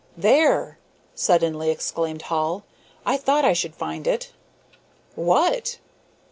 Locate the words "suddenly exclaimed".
1.13-2.23